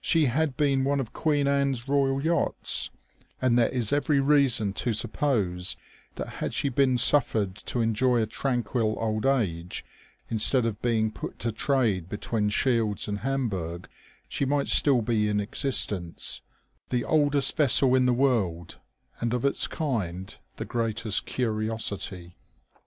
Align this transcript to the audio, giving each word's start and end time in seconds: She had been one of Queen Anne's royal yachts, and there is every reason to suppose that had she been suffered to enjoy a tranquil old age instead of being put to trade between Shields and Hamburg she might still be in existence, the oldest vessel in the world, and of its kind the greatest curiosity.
She 0.00 0.24
had 0.24 0.56
been 0.56 0.84
one 0.84 1.00
of 1.00 1.12
Queen 1.12 1.46
Anne's 1.46 1.86
royal 1.86 2.22
yachts, 2.24 2.88
and 3.42 3.58
there 3.58 3.68
is 3.68 3.92
every 3.92 4.20
reason 4.20 4.72
to 4.72 4.94
suppose 4.94 5.76
that 6.14 6.28
had 6.40 6.54
she 6.54 6.70
been 6.70 6.96
suffered 6.96 7.54
to 7.56 7.82
enjoy 7.82 8.22
a 8.22 8.26
tranquil 8.26 8.96
old 8.98 9.26
age 9.26 9.84
instead 10.30 10.64
of 10.64 10.80
being 10.80 11.10
put 11.12 11.38
to 11.40 11.52
trade 11.52 12.08
between 12.08 12.48
Shields 12.48 13.06
and 13.06 13.18
Hamburg 13.18 13.86
she 14.30 14.46
might 14.46 14.68
still 14.68 15.02
be 15.02 15.28
in 15.28 15.40
existence, 15.40 16.40
the 16.88 17.04
oldest 17.04 17.54
vessel 17.54 17.94
in 17.94 18.06
the 18.06 18.14
world, 18.14 18.78
and 19.20 19.34
of 19.34 19.44
its 19.44 19.66
kind 19.66 20.34
the 20.56 20.64
greatest 20.64 21.26
curiosity. 21.26 22.34